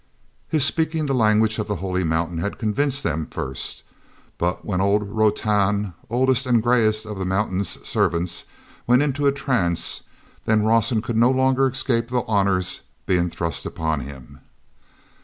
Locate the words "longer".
11.29-11.67